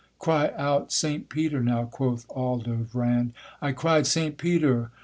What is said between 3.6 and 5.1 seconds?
I cried, St. Peter!